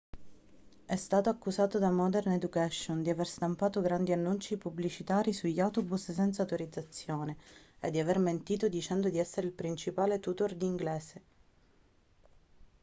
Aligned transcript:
è 0.87 0.95
stato 0.95 1.29
accusato 1.29 1.77
da 1.77 1.91
modern 1.91 2.31
education 2.31 3.03
di 3.03 3.11
aver 3.11 3.27
stampato 3.27 3.81
grandi 3.81 4.11
annunci 4.11 4.57
pubblicitari 4.57 5.31
sugli 5.31 5.59
autobus 5.59 6.11
senza 6.11 6.41
autorizzazione 6.41 7.37
e 7.79 7.91
di 7.91 7.99
aver 7.99 8.17
mentito 8.17 8.67
dicendo 8.67 9.09
di 9.09 9.19
essere 9.19 9.45
il 9.45 9.53
principale 9.53 10.19
tutor 10.19 10.55
di 10.55 10.65
inglese 10.65 11.21